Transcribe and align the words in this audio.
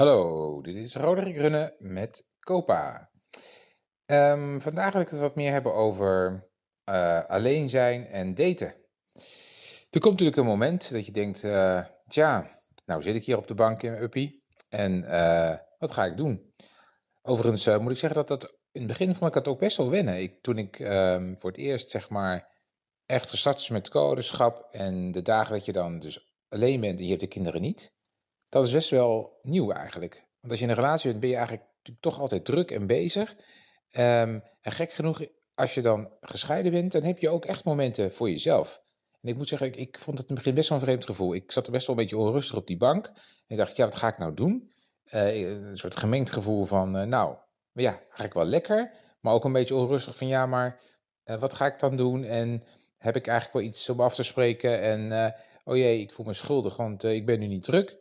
Hallo, 0.00 0.60
dit 0.60 0.74
is 0.74 0.94
Roderick 0.94 1.36
Runne 1.36 1.74
met 1.78 2.26
Copa. 2.40 3.10
Ehm, 4.06 4.60
vandaag 4.60 4.92
wil 4.92 5.02
ik 5.02 5.08
het 5.08 5.20
wat 5.20 5.34
meer 5.34 5.52
hebben 5.52 5.74
over 5.74 6.46
uh, 6.90 7.24
alleen 7.26 7.68
zijn 7.68 8.06
en 8.06 8.34
daten. 8.34 8.74
Er 9.90 10.00
komt 10.00 10.12
natuurlijk 10.12 10.36
een 10.36 10.44
moment 10.44 10.92
dat 10.92 11.06
je 11.06 11.12
denkt, 11.12 11.44
uh, 11.44 11.84
tja, 12.06 12.60
nou 12.84 13.02
zit 13.02 13.14
ik 13.14 13.24
hier 13.24 13.36
op 13.36 13.46
de 13.46 13.54
bank 13.54 13.82
in 13.82 13.90
mijn 14.10 14.42
en 14.68 15.02
uh, 15.02 15.54
wat 15.78 15.92
ga 15.92 16.04
ik 16.04 16.16
doen? 16.16 16.54
Overigens 17.22 17.66
moet 17.66 17.92
ik 17.92 17.98
zeggen 17.98 18.26
dat 18.26 18.40
dat 18.40 18.58
in 18.72 18.80
het 18.80 18.90
begin 18.90 19.14
vond 19.14 19.36
ik 19.36 19.44
dat 19.44 19.52
ook 19.52 19.60
best 19.60 19.76
wel 19.76 19.90
wennen. 19.90 20.20
Ik, 20.20 20.42
toen 20.42 20.58
ik 20.58 20.78
um, 20.78 21.38
voor 21.38 21.50
het 21.50 21.58
eerst 21.58 21.90
zeg 21.90 22.08
maar 22.08 22.48
echt 23.06 23.30
gestart 23.30 23.58
is 23.58 23.68
met 23.68 23.88
codeschap 23.88 24.68
en 24.70 25.12
de 25.12 25.22
dagen 25.22 25.52
dat 25.52 25.64
je 25.64 25.72
dan 25.72 25.98
dus 25.98 26.34
alleen 26.48 26.80
bent 26.80 26.98
en 26.98 27.04
je 27.04 27.10
hebt 27.10 27.20
de 27.20 27.28
kinderen 27.28 27.60
niet 27.60 27.98
dat 28.50 28.64
is 28.64 28.72
best 28.72 28.90
wel 28.90 29.38
nieuw 29.42 29.70
eigenlijk. 29.70 30.14
Want 30.40 30.50
als 30.52 30.58
je 30.58 30.64
in 30.64 30.70
een 30.70 30.76
relatie 30.76 31.08
bent, 31.08 31.20
ben 31.20 31.30
je 31.30 31.36
eigenlijk 31.36 31.66
toch 32.00 32.20
altijd 32.20 32.44
druk 32.44 32.70
en 32.70 32.86
bezig. 32.86 33.30
Um, 33.92 34.42
en 34.60 34.72
gek 34.72 34.92
genoeg, 34.92 35.22
als 35.54 35.74
je 35.74 35.82
dan 35.82 36.10
gescheiden 36.20 36.72
bent, 36.72 36.92
dan 36.92 37.02
heb 37.02 37.18
je 37.18 37.28
ook 37.28 37.44
echt 37.44 37.64
momenten 37.64 38.12
voor 38.12 38.30
jezelf. 38.30 38.82
En 39.20 39.28
ik 39.28 39.36
moet 39.36 39.48
zeggen, 39.48 39.66
ik, 39.66 39.76
ik 39.76 39.98
vond 39.98 40.18
het 40.18 40.28
in 40.28 40.34
het 40.34 40.44
begin 40.44 40.54
best 40.54 40.68
wel 40.68 40.78
een 40.78 40.84
vreemd 40.84 41.04
gevoel. 41.04 41.34
Ik 41.34 41.52
zat 41.52 41.70
best 41.70 41.86
wel 41.86 41.96
een 41.96 42.02
beetje 42.02 42.18
onrustig 42.18 42.56
op 42.56 42.66
die 42.66 42.76
bank. 42.76 43.06
En 43.06 43.14
ik 43.46 43.56
dacht, 43.56 43.76
ja, 43.76 43.84
wat 43.84 43.94
ga 43.94 44.08
ik 44.08 44.18
nou 44.18 44.34
doen? 44.34 44.70
Uh, 45.12 45.50
een 45.50 45.78
soort 45.78 45.96
gemengd 45.96 46.32
gevoel 46.32 46.64
van, 46.64 46.96
uh, 46.96 47.02
nou, 47.02 47.36
ja, 47.72 47.98
eigenlijk 47.98 48.34
wel 48.34 48.44
lekker. 48.44 48.92
Maar 49.20 49.32
ook 49.32 49.44
een 49.44 49.52
beetje 49.52 49.74
onrustig 49.74 50.16
van, 50.16 50.26
ja, 50.26 50.46
maar 50.46 50.80
wat 51.24 51.54
ga 51.54 51.66
ik 51.66 51.78
dan 51.78 51.96
doen? 51.96 52.24
En 52.24 52.64
heb 52.98 53.16
ik 53.16 53.26
eigenlijk 53.26 53.58
wel 53.58 53.68
iets 53.68 53.88
om 53.88 54.00
af 54.00 54.14
te 54.14 54.22
spreken? 54.22 54.80
En, 54.80 55.34
oh 55.64 55.76
jee, 55.76 56.00
ik 56.00 56.12
voel 56.12 56.26
me 56.26 56.32
schuldig, 56.32 56.76
want 56.76 57.04
ik 57.04 57.26
ben 57.26 57.38
nu 57.38 57.46
niet 57.46 57.64
druk. 57.64 57.96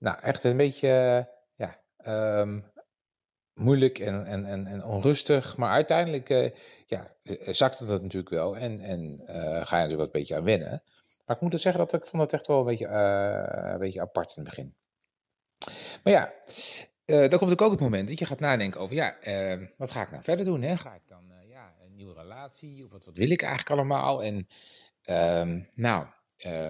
Nou, 0.00 0.18
echt 0.22 0.44
een 0.44 0.56
beetje 0.56 1.28
ja, 1.54 1.80
um, 2.40 2.64
moeilijk 3.54 3.98
en, 3.98 4.26
en, 4.26 4.44
en, 4.44 4.66
en, 4.66 4.84
onrustig. 4.84 5.56
Maar 5.56 5.70
uiteindelijk 5.70 6.30
uh, 6.30 6.50
ja, 6.86 7.06
zakte 7.52 7.86
dat 7.86 8.02
natuurlijk 8.02 8.30
wel. 8.30 8.56
En, 8.56 8.80
en 8.80 9.20
uh, 9.22 9.26
ga 9.26 9.76
je 9.76 9.82
natuurlijk 9.82 9.96
wat 9.96 10.04
een 10.04 10.10
beetje 10.10 10.36
aan 10.36 10.44
wennen. 10.44 10.82
Maar 11.26 11.36
ik 11.36 11.42
moet 11.42 11.60
zeggen 11.60 11.86
dat 11.86 11.92
ik 11.92 12.06
vond 12.06 12.22
het 12.22 12.32
echt 12.32 12.46
wel 12.46 12.58
een 12.58 12.64
beetje, 12.64 12.86
een 12.86 13.78
beetje 13.78 14.00
apart 14.00 14.36
in 14.36 14.42
het 14.42 14.54
begin. 14.54 14.74
Maar 16.02 16.12
ja, 16.12 16.32
dan 17.28 17.38
komt 17.38 17.62
ook 17.62 17.70
het 17.70 17.80
moment 17.80 18.08
dat 18.08 18.18
je 18.18 18.24
gaat 18.24 18.40
nadenken 18.40 18.80
over, 18.80 18.94
ja, 18.94 19.18
ehm, 19.20 19.66
wat 19.76 19.90
ga 19.90 20.02
ik 20.02 20.10
nou 20.10 20.22
verder 20.22 20.44
doen? 20.44 20.62
Hè? 20.62 20.76
Ga 20.76 20.94
ik 20.94 21.02
dan 21.06 21.32
ja, 21.46 21.74
een 21.84 21.94
nieuwe 21.94 22.14
relatie? 22.14 22.84
Of 22.84 22.90
wat, 22.90 23.04
wat 23.04 23.16
wil 23.16 23.30
ik 23.30 23.42
eigenlijk 23.42 23.70
allemaal? 23.70 24.22
En 24.22 24.46
um, 25.06 25.68
nou, 25.74 26.06
eh, 26.36 26.68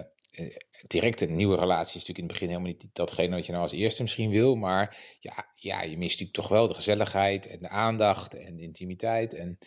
direct 0.87 1.21
een 1.21 1.35
nieuwe 1.35 1.57
relatie 1.57 1.99
is 1.99 2.07
natuurlijk 2.07 2.17
in 2.17 2.23
het 2.23 2.33
begin 2.33 2.47
helemaal 2.47 2.71
niet 2.71 2.87
datgene 2.93 3.35
wat 3.35 3.45
je 3.45 3.51
nou 3.51 3.63
als 3.63 3.71
eerste 3.71 4.01
misschien 4.01 4.29
wil. 4.29 4.55
Maar 4.55 4.97
ja, 5.19 5.51
ja 5.55 5.81
je 5.81 5.97
mist 5.97 6.19
natuurlijk 6.19 6.33
toch 6.33 6.47
wel 6.47 6.67
de 6.67 6.73
gezelligheid 6.73 7.47
en 7.47 7.57
de 7.57 7.69
aandacht 7.69 8.35
en 8.35 8.55
de 8.55 8.61
intimiteit. 8.61 9.33
En 9.33 9.57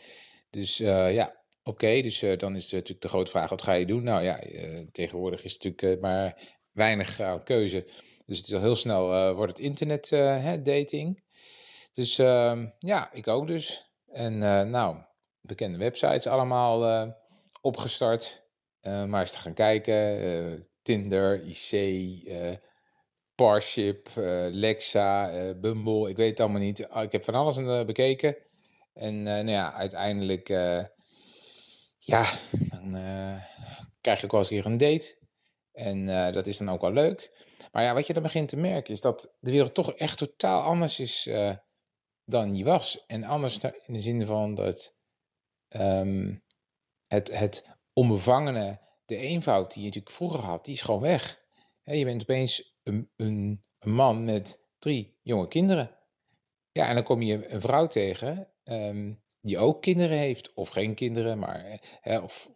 dus 0.51 0.81
uh, 0.81 1.15
ja, 1.15 1.37
oké. 1.63 2.03
dus 2.03 2.23
uh, 2.23 2.39
dan 2.39 2.57
is 2.57 2.71
natuurlijk 2.71 3.03
de 3.03 3.09
grote 3.09 3.31
vraag, 3.31 3.51
wat 3.51 3.63
ga 3.63 3.73
je 3.73 3.87
doen? 3.87 4.03
Nou 4.03 4.23
ja, 4.23 4.41
tegenwoordig 4.93 5.45
is 5.45 5.59
natuurlijk 5.59 6.01
maar 6.01 6.55
weinig 6.73 7.43
keuze. 7.45 7.85
Dus 8.27 8.39
het 8.39 8.47
is 8.47 8.55
al 8.55 8.61
heel 8.61 8.77
snel, 8.77 9.35
wordt 9.35 9.57
het 9.57 9.67
internet 9.67 10.09
dating. 10.65 11.23
Dus 11.93 12.19
ehm, 12.19 12.67
ja, 12.79 13.13
ik 13.13 13.29
ook 13.29 13.47
dus. 13.47 13.93
En 14.13 14.39
nou, 14.71 14.97
bekende 15.41 15.79
websites 15.79 16.27
allemaal 16.27 17.15
opgestart. 17.61 18.44
Uh, 18.87 19.05
maar 19.05 19.21
eens 19.21 19.31
te 19.31 19.39
gaan 19.39 19.55
kijken. 19.55 20.25
Uh, 20.25 20.61
Tinder, 20.83 21.43
IC, 21.43 21.73
eh, 22.27 22.57
Parship, 23.35 24.09
Lexa, 24.51 25.31
Bumble. 25.55 26.09
Ik 26.09 26.17
weet 26.17 26.31
het 26.31 26.41
allemaal 26.41 26.61
niet. 26.61 26.89
Ah, 26.89 27.03
ik 27.03 27.13
heb 27.13 27.25
van 27.25 27.35
alles 27.35 27.85
bekeken. 27.87 28.37
En 28.95 29.23
nou 29.23 29.49
ja, 29.49 29.73
uiteindelijk... 29.73 30.49
ja, 31.99 32.25
dan 32.71 32.93
krijg 34.01 34.25
ook 34.25 34.31
wel 34.31 34.41
eens 34.41 34.49
hier 34.49 34.67
een 34.67 34.77
date. 34.77 35.17
En 35.73 36.07
dat 36.33 36.47
is 36.47 36.59
dan 36.59 36.69
ook 36.69 36.81
wel 36.81 36.93
leuk. 36.93 37.47
Maar 37.73 37.83
ja, 37.83 37.95
wat 37.95 38.07
je 38.07 38.13
dan 38.13 38.23
begint 38.23 38.49
te 38.49 38.57
merken 38.57 38.93
is 38.93 39.01
dat 39.01 39.35
de 39.41 39.51
wereld 39.51 39.75
toch 39.75 39.93
echt 39.93 40.19
totaal 40.19 40.63
anders 40.63 41.01
is 41.01 41.31
dan 42.25 42.53
die 42.53 42.65
was. 42.65 43.05
En 43.07 43.25
anders 43.25 43.59
in 43.87 43.93
de 43.93 44.01
zin 44.01 44.27
van 44.27 44.55
dat 44.55 44.95
um, 45.69 46.45
het, 47.07 47.39
het 47.39 47.75
onbevangene, 47.95 48.79
de 49.05 49.17
eenvoud 49.17 49.73
die 49.73 49.83
je 49.83 49.87
natuurlijk 49.87 50.15
vroeger 50.15 50.41
had, 50.41 50.65
die 50.65 50.75
is 50.75 50.83
gewoon 50.83 51.01
weg. 51.01 51.41
je 51.85 52.05
bent 52.05 52.23
opeens 52.23 52.77
een, 52.83 53.11
een, 53.17 53.63
een, 53.79 53.95
man 53.95 54.25
met 54.25 54.65
drie 54.79 55.19
jonge 55.23 55.47
kinderen. 55.47 55.91
Ja, 56.73 56.89
en 56.89 56.95
dan 56.95 57.05
kom 57.05 57.23
je 57.23 57.49
een 57.53 57.61
vrouw 57.61 57.87
tegen 57.87 58.49
um, 58.65 59.23
die 59.45 59.59
ook 59.59 59.83
kinderen 59.83 60.19
heeft, 60.19 60.55
of 60.55 60.69
geen 60.69 60.95
kinderen, 60.95 61.39
maar, 61.39 61.81
of, 62.23 62.51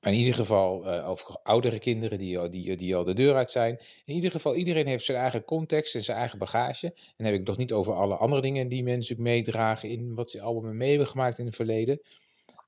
in 0.00 0.12
ieder 0.12 0.34
geval 0.34 0.94
uh, 0.94 1.08
of 1.08 1.36
oudere 1.42 1.78
kinderen 1.78 2.18
die, 2.18 2.48
die, 2.48 2.76
die 2.76 2.96
al 2.96 3.04
de 3.04 3.14
deur 3.14 3.34
uit 3.34 3.50
zijn. 3.50 3.80
In 4.04 4.14
ieder 4.14 4.30
geval, 4.30 4.54
iedereen 4.54 4.86
heeft 4.86 5.04
zijn 5.04 5.18
eigen 5.18 5.44
context 5.44 5.94
en 5.94 6.02
zijn 6.02 6.18
eigen 6.18 6.38
bagage. 6.38 6.86
En 6.86 7.14
dan 7.16 7.26
heb 7.26 7.34
ik 7.34 7.46
nog 7.46 7.56
niet 7.56 7.72
over 7.72 7.94
alle 7.94 8.14
andere 8.14 8.40
dingen 8.40 8.68
die 8.68 8.82
mensen 8.82 9.22
meedragen 9.22 9.88
in 9.88 10.14
wat 10.14 10.30
ze 10.30 10.42
allemaal 10.42 10.72
mee 10.72 10.88
hebben 10.88 11.08
gemaakt 11.08 11.38
in 11.38 11.46
het 11.46 11.54
verleden. 11.54 12.00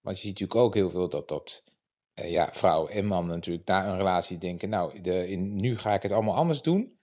Want 0.03 0.17
je 0.17 0.23
ziet 0.23 0.41
natuurlijk 0.41 0.61
ook 0.61 0.75
heel 0.75 0.91
veel 0.91 1.09
dat 1.09 1.29
dat 1.29 1.74
ja, 2.15 2.49
vrouw 2.53 2.89
en 2.89 3.07
man 3.07 3.27
natuurlijk 3.27 3.67
na 3.67 3.87
een 3.87 3.97
relatie 3.97 4.39
denken, 4.39 4.69
nou, 4.69 5.01
de, 5.01 5.29
in, 5.29 5.57
nu 5.57 5.79
ga 5.79 5.95
ik 5.95 6.03
het 6.03 6.13
allemaal 6.13 6.35
anders 6.35 6.63
doen. 6.63 6.99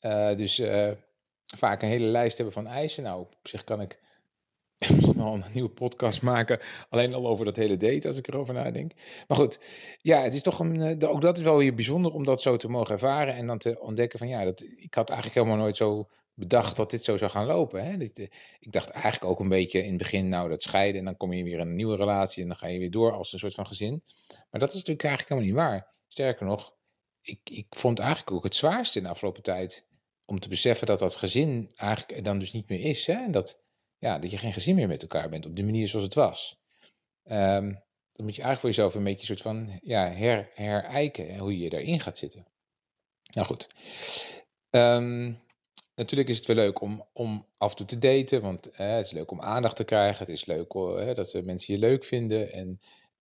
Uh, 0.00 0.36
dus 0.36 0.58
uh, 0.58 0.90
vaak 1.56 1.82
een 1.82 1.88
hele 1.88 2.06
lijst 2.06 2.36
hebben 2.36 2.54
van 2.54 2.66
eisen. 2.66 3.02
Nou, 3.02 3.20
op 3.20 3.34
zich 3.42 3.64
kan 3.64 3.80
ik 3.80 4.00
wel 5.16 5.34
een 5.34 5.44
nieuwe 5.52 5.68
podcast 5.68 6.22
maken, 6.22 6.60
alleen 6.88 7.14
al 7.14 7.26
over 7.26 7.44
dat 7.44 7.56
hele 7.56 7.76
date, 7.76 8.08
als 8.08 8.18
ik 8.18 8.28
erover 8.28 8.54
nadenk. 8.54 8.92
Maar 9.28 9.36
goed, 9.36 9.58
ja, 9.98 10.22
het 10.22 10.34
is 10.34 10.42
toch 10.42 10.58
een, 10.58 11.06
ook 11.08 11.20
dat 11.20 11.38
is 11.38 11.44
wel 11.44 11.56
weer 11.56 11.74
bijzonder 11.74 12.12
om 12.12 12.24
dat 12.24 12.42
zo 12.42 12.56
te 12.56 12.68
mogen 12.68 12.92
ervaren 12.92 13.34
en 13.34 13.46
dan 13.46 13.58
te 13.58 13.80
ontdekken 13.80 14.18
van, 14.18 14.28
ja, 14.28 14.44
dat, 14.44 14.64
ik 14.76 14.94
had 14.94 15.10
eigenlijk 15.10 15.40
helemaal 15.40 15.64
nooit 15.64 15.76
zo 15.76 16.08
bedacht 16.34 16.76
dat 16.76 16.90
dit 16.90 17.04
zo 17.04 17.16
zou 17.16 17.30
gaan 17.30 17.46
lopen. 17.46 17.84
Hè? 17.84 17.92
Eh, 17.92 18.26
ik 18.58 18.72
dacht 18.72 18.90
eigenlijk 18.90 19.24
ook 19.24 19.40
een 19.40 19.48
beetje 19.48 19.82
in 19.82 19.88
het 19.88 19.98
begin, 19.98 20.28
nou 20.28 20.48
dat 20.48 20.62
scheiden 20.62 20.98
en 20.98 21.04
dan 21.04 21.16
kom 21.16 21.32
je 21.32 21.44
weer 21.44 21.58
in 21.58 21.68
een 21.68 21.74
nieuwe 21.74 21.96
relatie 21.96 22.42
en 22.42 22.48
dan 22.48 22.56
ga 22.56 22.66
je 22.66 22.78
weer 22.78 22.90
door 22.90 23.12
als 23.12 23.32
een 23.32 23.38
soort 23.38 23.54
van 23.54 23.66
gezin. 23.66 24.02
Maar 24.50 24.60
dat 24.60 24.68
is 24.68 24.74
natuurlijk 24.74 25.04
eigenlijk 25.04 25.28
helemaal 25.28 25.50
niet 25.50 25.80
waar. 25.80 25.92
Sterker 26.08 26.46
nog, 26.46 26.74
ik, 27.20 27.40
ik 27.50 27.66
vond 27.70 27.98
eigenlijk 27.98 28.30
ook 28.30 28.44
het 28.44 28.56
zwaarste 28.56 28.98
in 28.98 29.04
de 29.04 29.10
afgelopen 29.10 29.42
tijd 29.42 29.88
om 30.26 30.40
te 30.40 30.48
beseffen 30.48 30.86
dat 30.86 30.98
dat 30.98 31.16
gezin 31.16 31.70
eigenlijk 31.74 32.24
dan 32.24 32.38
dus 32.38 32.52
niet 32.52 32.68
meer 32.68 32.80
is. 32.80 33.06
Hè? 33.06 33.14
En 33.14 33.30
dat, 33.30 33.63
ja, 34.04 34.18
dat 34.18 34.30
je 34.30 34.38
geen 34.38 34.52
gezin 34.52 34.74
meer 34.74 34.88
met 34.88 35.02
elkaar 35.02 35.28
bent 35.28 35.46
op 35.46 35.56
de 35.56 35.64
manier 35.64 35.88
zoals 35.88 36.04
het 36.04 36.14
was. 36.14 36.60
Um, 37.24 37.82
dan 38.12 38.24
moet 38.26 38.36
je 38.36 38.42
eigenlijk 38.42 38.60
voor 38.60 38.68
jezelf 38.68 38.94
een 38.94 39.04
beetje 39.04 39.20
een 39.20 39.26
soort 39.26 39.40
van 39.40 39.78
ja, 39.82 40.10
her, 40.10 40.50
herijken 40.54 41.38
hoe 41.38 41.58
je 41.58 41.70
daarin 41.70 42.00
gaat 42.00 42.18
zitten. 42.18 42.46
Nou 43.34 43.46
goed. 43.46 43.68
Um, 44.70 45.42
Natuurlijk 45.94 46.28
is 46.28 46.36
het 46.36 46.46
wel 46.46 46.56
leuk 46.56 46.80
om, 46.80 47.04
om 47.12 47.46
af 47.58 47.70
en 47.70 47.76
toe 47.76 47.86
te 47.86 47.98
daten, 47.98 48.42
want 48.42 48.68
het 48.72 49.06
is 49.06 49.12
leuk 49.12 49.30
om 49.30 49.40
aandacht 49.40 49.76
te 49.76 49.84
krijgen. 49.84 50.18
Het 50.18 50.28
is 50.28 50.44
leuk 50.44 50.74
uh, 50.74 51.14
dat 51.14 51.40
mensen 51.44 51.74
je 51.74 51.80
leuk 51.80 52.04
vinden 52.04 52.52
en 52.52 52.80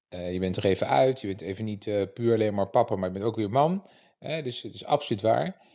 uh, 0.09 0.33
je 0.33 0.39
bent 0.39 0.57
er 0.57 0.65
even 0.65 0.87
uit. 0.87 1.21
Je 1.21 1.27
bent 1.27 1.41
even 1.41 1.65
niet 1.65 1.85
uh, 1.85 2.03
puur 2.13 2.33
alleen 2.33 2.53
maar 2.53 2.69
papa, 2.69 2.95
maar 2.95 3.07
je 3.07 3.13
bent 3.13 3.25
ook 3.25 3.35
weer 3.35 3.49
man. 3.49 3.87
dus 4.19 4.61
het 4.61 4.73
is 4.73 4.85
absoluut 4.85 5.21
waar. 5.21 5.67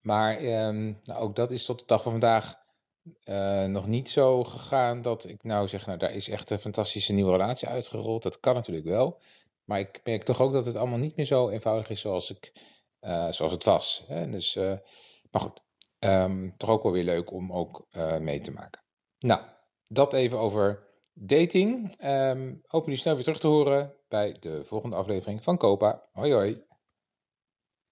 Maar 0.00 0.36
ehm, 0.36 0.92
nou, 1.02 1.20
ook 1.20 1.36
dat 1.36 1.50
is 1.50 1.64
tot 1.64 1.78
de 1.78 1.86
dag 1.86 2.02
van 2.02 2.10
vandaag 2.10 2.63
nog 3.66 3.86
niet 3.86 4.08
zo 4.08 4.44
gegaan 4.44 5.02
dat 5.02 5.28
ik 5.28 5.42
nou 5.42 5.68
zeg, 5.68 5.86
nou 5.86 5.98
daar 5.98 6.12
is 6.12 6.28
echt 6.28 6.50
een 6.50 6.58
fantastische 6.58 7.12
nieuwe 7.12 7.30
relatie 7.30 7.68
uitgerold. 7.68 8.22
Dat 8.22 8.40
kan 8.40 8.54
natuurlijk 8.54 8.86
wel. 8.86 9.20
Maar 9.64 9.78
ik 9.78 10.00
merk 10.04 10.22
toch 10.22 10.40
ook 10.40 10.52
dat 10.52 10.66
het 10.66 10.76
allemaal 10.76 10.98
niet 10.98 11.16
meer 11.16 11.26
zo 11.26 11.48
eenvoudig 11.48 11.90
is 11.90 12.00
zoals, 12.00 12.30
ik, 12.30 12.52
zoals 13.30 13.52
het 13.52 13.64
was. 13.64 14.04
Hè? 14.06 14.30
Dus, 14.30 14.54
maar 15.30 15.40
goed, 15.40 15.62
Um, 16.06 16.56
toch 16.56 16.70
ook 16.70 16.82
wel 16.82 16.92
weer 16.92 17.04
leuk 17.04 17.32
om 17.32 17.52
ook 17.52 17.86
mee 18.18 18.40
te 18.40 18.52
maken. 18.52 18.82
Nou, 19.18 19.40
dat 19.88 20.12
even 20.12 20.38
over 20.38 20.88
dating. 21.12 21.94
Um, 22.04 22.62
hoop 22.66 22.84
jullie 22.84 22.98
snel 22.98 23.14
weer 23.14 23.22
terug 23.22 23.38
te 23.38 23.46
horen 23.46 23.94
bij 24.08 24.36
de 24.40 24.64
volgende 24.64 24.96
aflevering 24.96 25.42
van 25.42 25.56
Copa. 25.56 26.08
Hoi 26.12 26.32
hoi. 26.32 26.64